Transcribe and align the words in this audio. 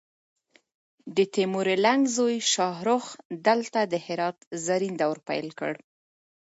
د 1.15 1.17
تیمور 1.33 1.67
لنګ 1.85 2.01
زوی 2.17 2.37
شاهرخ 2.53 3.03
دلته 3.47 3.79
د 3.91 3.93
هرات 4.05 4.37
زرین 4.65 4.93
دور 5.01 5.17
پیل 5.27 5.47
کړ 5.59 5.73